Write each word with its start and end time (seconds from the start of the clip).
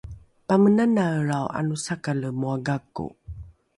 pamenanaelrao 0.47 1.47
’anosakale 1.59 2.29
moa 2.41 2.57
gako 2.65 3.05